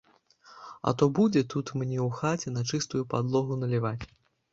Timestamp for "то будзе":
1.01-1.43